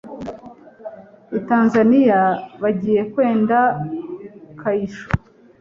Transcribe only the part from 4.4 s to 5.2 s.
kayisho